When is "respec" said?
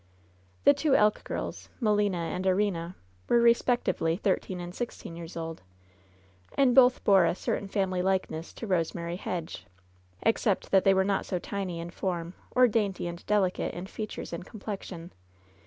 3.39-3.83